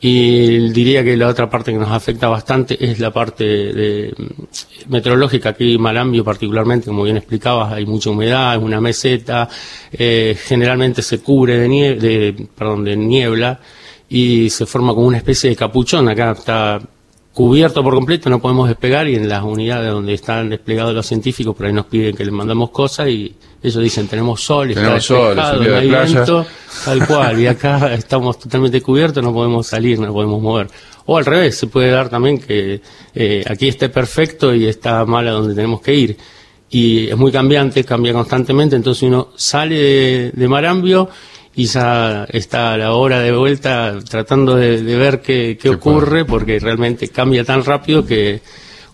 y 0.00 0.68
diría 0.70 1.02
que 1.02 1.16
la 1.16 1.28
otra 1.28 1.48
parte 1.48 1.72
que 1.72 1.78
nos 1.78 1.90
afecta 1.90 2.28
bastante 2.28 2.76
es 2.84 2.98
la 3.00 3.10
parte 3.12 3.44
de, 3.44 4.14
mm, 4.16 4.90
meteorológica. 4.92 5.50
Aquí 5.50 5.74
en 5.74 5.80
Malambio 5.80 6.22
particularmente, 6.24 6.86
como 6.88 7.02
bien 7.04 7.16
explicabas, 7.16 7.72
hay 7.72 7.86
mucha 7.86 8.10
humedad, 8.10 8.56
es 8.56 8.62
una 8.62 8.80
meseta, 8.80 9.48
eh, 9.92 10.36
generalmente 10.38 11.02
se 11.02 11.20
cubre 11.20 11.58
de, 11.58 11.68
nie- 11.68 11.96
de, 11.98 12.46
perdón, 12.56 12.84
de 12.84 12.96
niebla 12.96 13.58
y 14.08 14.50
se 14.50 14.66
forma 14.66 14.94
como 14.94 15.06
una 15.06 15.16
especie 15.18 15.50
de 15.50 15.56
capuchón. 15.56 16.08
Acá 16.08 16.32
está 16.32 16.80
cubierto 17.36 17.82
por 17.82 17.92
completo, 17.92 18.30
no 18.30 18.40
podemos 18.40 18.66
despegar 18.66 19.06
y 19.08 19.14
en 19.14 19.28
las 19.28 19.44
unidades 19.44 19.92
donde 19.92 20.14
están 20.14 20.48
desplegados 20.48 20.94
los 20.94 21.04
científicos 21.04 21.54
por 21.54 21.66
ahí 21.66 21.72
nos 21.74 21.84
piden 21.84 22.16
que 22.16 22.24
les 22.24 22.32
mandamos 22.32 22.70
cosas 22.70 23.08
y 23.08 23.34
ellos 23.62 23.82
dicen 23.82 24.08
tenemos 24.08 24.40
sol, 24.40 24.70
está 24.70 24.80
Tenemos 24.80 25.04
sol, 25.04 25.36
despejado, 25.36 25.52
es 25.52 25.58
un 25.58 25.64
día 25.66 25.74
no 25.74 25.80
hay 25.80 25.88
playa". 25.88 26.14
viento, 26.14 26.46
tal 26.82 27.06
cual, 27.06 27.38
y 27.38 27.46
acá 27.46 27.92
estamos 27.94 28.38
totalmente 28.38 28.80
cubiertos, 28.80 29.22
no 29.22 29.34
podemos 29.34 29.66
salir, 29.66 30.00
no 30.00 30.14
podemos 30.14 30.40
mover. 30.40 30.68
O 31.04 31.18
al 31.18 31.26
revés, 31.26 31.58
se 31.58 31.66
puede 31.66 31.90
dar 31.90 32.08
también 32.08 32.38
que 32.38 32.80
eh, 33.14 33.44
aquí 33.46 33.68
esté 33.68 33.90
perfecto 33.90 34.54
y 34.54 34.64
está 34.64 35.04
mal 35.04 35.28
a 35.28 35.32
donde 35.32 35.54
tenemos 35.54 35.82
que 35.82 35.94
ir. 35.94 36.16
Y 36.70 37.08
es 37.08 37.18
muy 37.18 37.30
cambiante, 37.30 37.84
cambia 37.84 38.14
constantemente, 38.14 38.76
entonces 38.76 39.02
uno 39.02 39.28
sale 39.36 39.74
de, 39.74 40.30
de 40.32 40.48
Marambio 40.48 41.10
ya 41.64 42.24
está 42.24 42.74
a 42.74 42.76
la 42.76 42.92
hora 42.92 43.20
de 43.20 43.32
vuelta 43.32 43.98
tratando 44.08 44.56
de, 44.56 44.82
de 44.82 44.96
ver 44.96 45.20
qué, 45.20 45.56
qué 45.60 45.66
¿Qué 45.66 45.70
ocurre, 45.70 46.24
porque 46.24 46.60
realmente 46.60 47.08
cambia 47.08 47.42
tan 47.42 47.64
rápido 47.64 48.06
que 48.06 48.40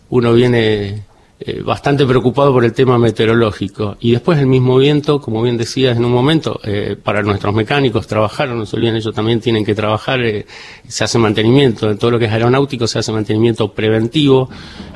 uno 0.09 0.33
viene 0.33 1.03
eh, 1.39 1.61
bastante 1.63 2.07
preocupado 2.07 2.51
por 2.53 2.65
el 2.65 2.73
tema 2.73 2.99
meteorológico. 2.99 3.97
Y 4.01 4.13
después 4.13 4.39
el 4.39 4.47
mismo 4.47 4.79
viento, 4.79 5.21
como 5.21 5.43
bien 5.43 5.59
decías 5.59 5.97
en 5.97 6.05
un 6.05 6.13
momento, 6.13 6.61
eh, 6.65 6.97
para 7.03 7.23
nuestros 7.23 7.55
mecánicos 7.55 8.07
trabajar, 8.07 8.49
no 8.49 8.65
se 8.65 8.77
olviden, 8.77 8.97
ellos 8.97 9.15
también 9.15 9.41
tienen 9.41 9.65
que 9.65 9.75
trabajar, 9.75 10.23
eh, 10.23 10.47
se 10.89 11.05
hace 11.05 11.19
mantenimiento, 11.19 11.91
en 11.91 11.99
todo 11.99 12.13
lo 12.13 12.19
que 12.19 12.25
es 12.25 12.33
aeronáutico 12.33 12.87
se 12.87 13.01
hace 13.01 13.13
mantenimiento 13.13 13.73
preventivo, 13.73 14.49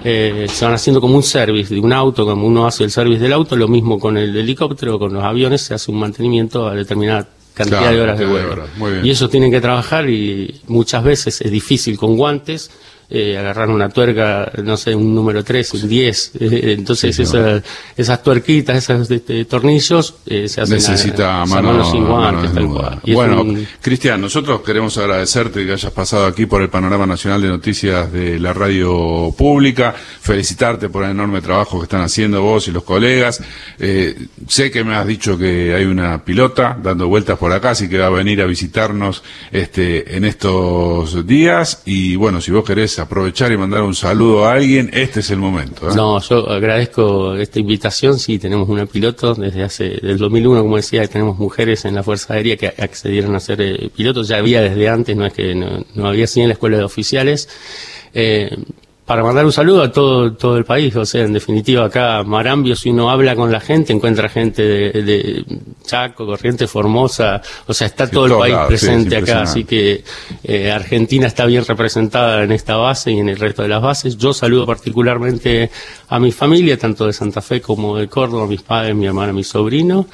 eh, 0.03 0.47
se 0.49 0.65
van 0.65 0.75
haciendo 0.75 1.01
como 1.01 1.17
un 1.17 1.23
service 1.23 1.75
de 1.75 1.81
un 1.81 1.93
auto, 1.93 2.25
como 2.25 2.47
uno 2.47 2.67
hace 2.67 2.85
el 2.85 2.91
service 2.91 3.21
del 3.21 3.35
auto, 3.35 3.55
lo 3.55 3.69
mismo 3.69 3.99
con 3.99 4.17
el 4.17 4.35
helicóptero, 4.35 4.99
con 4.99 5.13
los 5.13 5.23
aviones, 5.23 5.61
se 5.61 5.75
hace 5.75 5.91
un 5.91 5.99
mantenimiento 5.99 6.67
a 6.67 6.75
determinada 6.75 7.36
cantidad 7.57 7.81
Claro, 7.81 7.97
de 7.97 8.03
horas 8.03 8.19
de 8.19 8.27
vuelo. 8.27 8.53
horas, 8.53 8.69
muy 8.77 8.93
bien. 8.93 9.07
Y 9.07 9.11
ellos 9.11 9.31
tienen 9.31 9.51
que 9.51 9.61
trabajar 9.61 10.09
y 10.11 10.61
muchas 10.69 11.03
veces 11.03 11.41
es 11.41 11.51
difícil 11.51 11.97
con 11.97 12.17
guantes. 12.17 12.71
Eh, 13.11 13.37
agarrar 13.39 13.69
una 13.71 13.89
tuerca, 13.89 14.51
no 14.63 14.77
sé, 14.77 14.95
un 14.95 15.15
número 15.15 15.45
3, 15.45 15.75
un 15.75 15.89
10, 15.89 16.33
eh, 16.41 16.75
entonces 16.79 17.15
Sí, 17.17 17.23
esa- 17.23 17.63
esas 17.97 18.23
tuerquitas, 18.23 18.77
esos 18.77 19.11
este, 19.11 19.45
tornillos 19.45 20.15
eh, 20.27 20.49
se 20.49 20.61
hacen 20.61 20.77
Necesita 20.77 21.39
a, 21.39 21.43
a 21.43 21.47
mano, 21.47 21.83
tal 22.53 22.67
cual. 22.69 23.01
Bueno, 23.07 23.43
un- 23.43 23.67
Cristian, 23.81 24.21
nosotros 24.21 24.61
queremos 24.63 24.97
agradecerte 24.99 25.65
que 25.65 25.73
hayas 25.73 25.93
pasado 25.93 26.27
aquí 26.27 26.47
por 26.47 26.63
el 26.63 26.69
Panorama 26.69 27.07
Nacional 27.07 27.41
de 27.43 27.49
Noticias 27.49 28.13
de 28.13 28.39
la 28.39 28.53
Radio 28.53 29.33
Pública, 29.37 29.95
felicitarte 30.21 30.89
por 30.89 31.05
el 31.05 31.11
enorme 31.13 31.41
trabajo 31.41 31.79
que 31.79 31.85
están 31.85 32.03
haciendo 32.03 32.43
vos 32.43 32.67
y 32.69 32.73
los 32.73 32.83
colegas. 32.83 33.43
Eh, 33.79 34.17
sé 34.49 34.71
que 34.71 34.83
me 34.85 34.95
has 34.97 35.07
dicho 35.07 35.39
que 35.39 35.75
hay 35.75 35.85
una 35.85 36.25
pilota 36.25 36.77
dando 36.83 37.07
vueltas 37.09 37.39
por 37.39 37.53
acá, 37.53 37.71
así 37.71 37.89
que 37.89 37.99
va 37.99 38.07
a 38.07 38.11
venir 38.11 38.41
a 38.43 38.47
visitarnos 38.47 39.23
este, 39.53 40.17
en 40.17 40.25
estos 40.25 41.27
días. 41.27 41.83
Y 41.85 42.17
bueno, 42.17 42.41
si 42.41 42.51
vos 42.51 42.65
querés 42.65 42.96
aprovechar 42.99 43.53
y 43.53 43.57
mandar 43.57 43.83
un 43.83 43.95
saludo 43.95 44.45
a 44.45 44.55
alguien, 44.55 44.91
este 44.93 45.21
es 45.21 45.31
el 45.31 45.39
momento. 45.39 45.91
¿eh? 45.91 45.95
No, 45.95 46.21
yo 46.21 46.49
agradezco 46.49 47.35
esta 47.37 47.59
invitación. 47.59 48.19
Sí, 48.19 48.39
tenemos 48.39 48.69
una 48.69 48.87
piloto 48.87 49.35
desde 49.35 49.63
hace 49.63 49.85
del 50.03 50.19
2001, 50.19 50.63
como 50.63 50.77
decía, 50.77 51.07
tenemos 51.07 51.39
mujeres 51.39 51.85
en 51.85 51.95
la 51.95 52.03
Fuerza 52.03 52.35
Aérea 52.35 52.57
que 52.57 52.69
accedieron 52.69 53.35
a 53.35 53.41
ser 53.41 53.61
eh, 53.61 53.91
pilotos. 53.95 54.29
Ya 54.29 54.39
había 54.39 54.63
desde 54.63 54.89
antes, 54.89 55.17
no 55.17 55.27
es 55.27 55.33
que 55.33 55.55
no, 55.55 56.09
había 56.09 56.25
así 56.25 56.41
en 56.41 56.49
la 56.49 56.55
escuela 56.55 56.79
de 56.79 56.85
oficiales. 56.85 57.49
Eh, 58.15 58.57
para 59.07 59.23
mandar 59.23 59.45
un 59.45 59.53
saludo 59.53 59.83
a 59.83 59.93
todo, 59.93 60.33
todo 60.33 60.57
el 60.59 60.65
país, 60.65 60.95
o 60.97 61.07
sea, 61.07 61.23
en 61.23 61.33
definitiva 61.33 61.85
acá 61.85 62.25
Marambio, 62.25 62.75
si 62.75 62.91
uno 62.91 63.09
habla 63.09 63.37
con 63.37 63.53
la 63.53 63.61
gente, 63.61 63.93
encuentra 63.93 64.29
gente 64.29 64.63
de, 64.63 65.03
de 65.03 65.45
Chaco, 65.87 66.27
Corrientes, 66.27 66.69
Formosa, 66.69 67.41
o 67.67 67.73
sea, 67.73 67.87
está 67.87 68.07
Sí, 68.07 68.13
todo 68.13 68.27
el 68.27 68.33
país 68.33 68.57
sí, 68.57 68.67
presente 68.67 69.17
acá, 69.17 69.43
así 69.43 69.65
que 69.65 70.03
eh, 70.43 70.73
Argentina 70.73 71.29
está 71.29 71.47
bien 71.47 71.65
representada 71.65 72.43
en 72.43 72.51
esta 72.51 72.77
base 72.77 73.13
y 73.13 73.19
en 73.19 73.29
el 73.29 73.37
resto 73.37 73.63
de 73.63 73.69
las 73.69 73.81
bases. 73.81 74.17
Yo 74.17 74.33
saludo 74.33 74.67
particularmente 74.67 75.71
a 76.09 76.19
mi 76.19 76.33
familia, 76.33 76.77
tanto 76.77 77.07
de 77.07 77.13
Santa 77.13 77.41
Fe 77.41 77.61
como 77.61 77.97
de 77.97 78.09
Córdoba, 78.09 78.45
a 78.45 78.49
mis 78.49 78.63
padres, 78.63 78.95
mi 78.95 79.07
hermana, 79.07 79.33
mi 79.33 79.45
sobrino, 79.45 80.07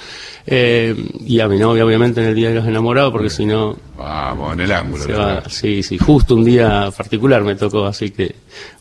eh, 0.47 0.95
y 1.25 1.41
a 1.41 1.49
mi 1.49 1.59
novia, 1.59 1.85
obviamente, 1.85 2.21
en 2.21 2.29
el 2.29 2.35
Día 2.35 2.49
de 2.49 2.57
los 2.57 2.67
Enamorados, 2.67 3.13
porque 3.13 3.31
si 3.31 3.47
no, 3.47 3.77
Vamos, 3.97 4.55
en 4.55 4.61
el 4.61 4.73
ángulo. 4.73 5.05
se 5.05 5.13
va, 5.13 5.43
sí, 5.49 5.83
sí, 5.83 5.99
justo 5.99 6.35
un 6.35 6.45
día 6.45 6.91
particular 6.97 7.43
me 7.43 7.55
tocó, 7.55 7.85
así 7.87 8.11
que, 8.11 8.35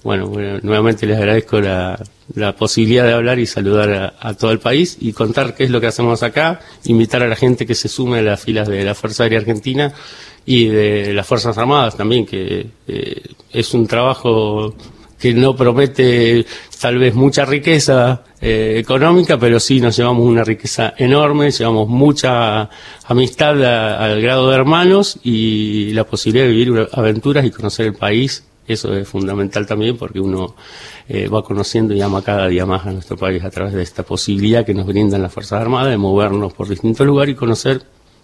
bueno, 0.04 0.28
bueno, 0.28 0.60
nuevamente 0.64 1.06
les 1.06 1.18
agradezco 1.18 1.62
la, 1.62 2.02
la 2.34 2.56
posibilidad 2.56 3.06
de 3.06 3.14
hablar 3.14 3.38
y 3.38 3.46
saludar 3.46 3.92
a, 3.92 4.14
a 4.20 4.34
todo 4.34 4.52
el 4.52 4.60
país 4.60 4.98
y 5.00 5.14
contar 5.14 5.54
qué 5.56 5.66
es 5.66 5.70
lo 5.70 5.80
que 5.80 5.88
hacemos 5.88 6.24
acá, 6.24 6.60
invitar 6.86 7.22
a 7.22 7.28
la 7.28 7.36
gente 7.36 7.66
que 7.68 7.76
se 7.76 7.88
sume 7.88 8.20
a 8.20 8.22
las 8.24 8.42
filas 8.42 8.68
de 8.68 8.84
la 8.84 8.96
Fuerza 8.96 9.24
Aérea 9.24 9.40
Argentina 9.40 9.94
y 10.46 10.66
de 10.68 11.14
las 11.14 11.28
Fuerzas 11.28 11.58
Armadas 11.58 11.96
también, 11.96 12.26
que 12.26 12.66
eh, 12.88 13.22
es 13.52 13.74
un 13.76 13.86
trabajo 13.86 14.74
que 15.22 15.36
no 15.36 15.56
promete 15.56 16.46
tal 16.82 16.98
vez 16.98 17.14
mucha 17.14 17.46
riqueza 17.46 18.24
eh, 18.42 18.78
económica, 18.80 19.38
pero 19.38 19.60
sí 19.60 19.80
nos 19.80 19.96
llevamos 19.96 20.26
una 20.26 20.44
riqueza 20.44 20.96
enorme, 20.98 21.52
llevamos 21.52 21.88
mucha 21.88 22.68
amistad 23.06 23.64
al 24.02 24.20
grado 24.20 24.50
de 24.50 24.56
hermanos 24.56 25.20
y 25.24 25.92
la 25.94 26.06
posibilidad 26.06 26.48
de 26.48 26.52
vivir 26.52 26.90
aventuras 26.92 27.46
y 27.46 27.52
conocer 27.52 27.86
el 27.86 27.94
país. 27.94 28.44
Eso 28.68 28.96
es 28.96 29.08
fundamental 29.08 29.68
también 29.68 29.96
porque 29.96 30.20
uno 30.20 30.56
eh, 31.08 31.28
va 31.28 31.44
conociendo 31.44 31.94
y 31.94 32.02
ama 32.02 32.24
cada 32.24 32.48
día 32.48 32.66
más 32.66 32.86
a 32.88 32.92
nuestro 32.92 33.16
país 33.16 33.44
a 33.44 33.52
través 33.52 33.74
de 33.74 33.84
esta 33.84 34.02
posibilidad 34.02 34.66
que 34.66 34.74
nos 34.74 34.88
brindan 34.88 35.22
las 35.22 35.32
Fuerzas 35.32 35.62
Armadas 35.62 35.92
de 35.92 35.98
movernos 35.98 36.54
por 36.54 36.68
distintos 36.68 37.06
lugares 37.06 37.34
y 37.34 37.38
conocer 37.38 37.82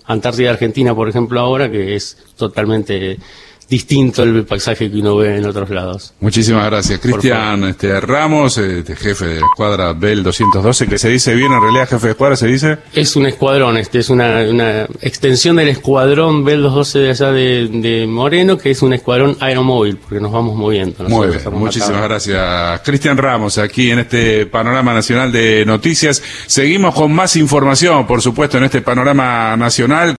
Antártida 0.08 0.52
Argentina, 0.52 0.96
por 0.96 1.10
ejemplo, 1.10 1.40
ahora, 1.40 1.70
que 1.70 1.96
es 1.96 2.18
totalmente 2.38 3.20
distinto 3.70 4.24
el 4.24 4.46
paisaje 4.46 4.90
que 4.90 4.98
uno 4.98 5.18
ve 5.18 5.38
en 5.38 5.46
otros 5.46 5.70
lados. 5.70 6.14
Muchísimas 6.20 6.66
gracias. 6.66 7.00
Cristian 7.00 7.64
este, 7.66 8.00
Ramos, 8.00 8.58
este, 8.58 8.96
jefe 8.96 9.26
de 9.26 9.40
la 9.42 9.46
escuadra 9.46 9.94
Bell 9.94 10.24
212, 10.24 10.88
que 10.88 10.98
se 10.98 11.10
dice 11.10 11.36
bien 11.36 11.52
en 11.52 11.62
realidad, 11.62 11.88
jefe 11.90 12.08
de 12.08 12.12
escuadra, 12.12 12.36
se 12.36 12.48
dice. 12.48 12.78
Es 12.94 13.16
un 13.16 13.26
escuadrón, 13.26 13.78
este 13.78 14.00
es 14.00 14.10
una, 14.10 14.44
una 14.50 14.84
extensión 15.02 15.58
del 15.58 15.70
escuadrón 15.70 16.44
Bell 16.44 16.62
212 16.62 17.00
de 17.00 17.10
allá 17.10 17.32
de, 17.32 17.68
de 17.68 18.08
Moreno, 18.08 18.58
que 18.58 18.72
es 18.72 18.82
un 18.82 18.94
escuadrón 18.94 19.36
aeromóvil, 19.40 19.98
porque 19.98 20.20
nos 20.22 20.32
vamos 20.32 20.56
moviendo. 20.56 21.04
Muy 21.10 21.28
bien, 21.28 21.42
muchísimas 21.52 21.98
acá. 21.98 22.08
gracias. 22.08 22.82
Cristian 22.82 23.18
Ramos, 23.18 23.58
aquí 23.58 23.92
en 23.92 24.00
este 24.00 24.46
panorama 24.46 24.94
nacional 24.94 25.32
de 25.32 25.66
noticias. 25.66 26.24
Seguimos 26.46 26.96
con 26.96 27.12
más 27.12 27.36
información, 27.36 28.08
por 28.08 28.22
supuesto, 28.22 28.58
en 28.58 28.66
este 28.66 28.82
panorama 28.82 29.56
nacional. 29.58 30.16